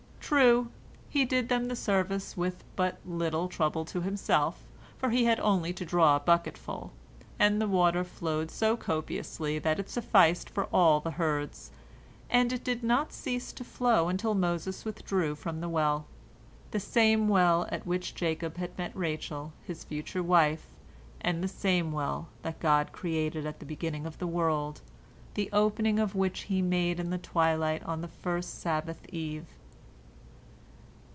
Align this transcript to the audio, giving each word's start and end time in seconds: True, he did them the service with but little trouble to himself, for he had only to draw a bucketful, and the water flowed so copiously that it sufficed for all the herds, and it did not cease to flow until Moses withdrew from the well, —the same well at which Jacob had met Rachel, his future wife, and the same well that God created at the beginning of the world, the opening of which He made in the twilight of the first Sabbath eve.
True, 0.31 0.71
he 1.09 1.25
did 1.25 1.49
them 1.49 1.67
the 1.67 1.75
service 1.75 2.37
with 2.37 2.63
but 2.77 2.99
little 3.05 3.49
trouble 3.49 3.83
to 3.83 3.99
himself, 3.99 4.63
for 4.97 5.09
he 5.09 5.25
had 5.25 5.41
only 5.41 5.73
to 5.73 5.83
draw 5.83 6.15
a 6.15 6.21
bucketful, 6.21 6.93
and 7.37 7.59
the 7.59 7.67
water 7.67 8.05
flowed 8.05 8.49
so 8.49 8.77
copiously 8.77 9.59
that 9.59 9.77
it 9.77 9.89
sufficed 9.89 10.49
for 10.49 10.69
all 10.71 11.01
the 11.01 11.11
herds, 11.11 11.71
and 12.29 12.53
it 12.53 12.63
did 12.63 12.81
not 12.81 13.11
cease 13.11 13.51
to 13.51 13.65
flow 13.65 14.07
until 14.07 14.33
Moses 14.33 14.85
withdrew 14.85 15.35
from 15.35 15.59
the 15.59 15.67
well, 15.67 16.05
—the 16.69 16.79
same 16.79 17.27
well 17.27 17.67
at 17.69 17.85
which 17.85 18.15
Jacob 18.15 18.55
had 18.55 18.77
met 18.77 18.95
Rachel, 18.95 19.51
his 19.65 19.83
future 19.83 20.23
wife, 20.23 20.65
and 21.19 21.43
the 21.43 21.47
same 21.49 21.91
well 21.91 22.29
that 22.43 22.61
God 22.61 22.93
created 22.93 23.45
at 23.45 23.59
the 23.59 23.65
beginning 23.65 24.05
of 24.05 24.17
the 24.19 24.27
world, 24.27 24.79
the 25.33 25.49
opening 25.51 25.99
of 25.99 26.15
which 26.15 26.43
He 26.43 26.61
made 26.61 27.01
in 27.01 27.09
the 27.09 27.17
twilight 27.17 27.83
of 27.83 27.99
the 27.99 28.07
first 28.07 28.61
Sabbath 28.61 29.05
eve. 29.09 29.45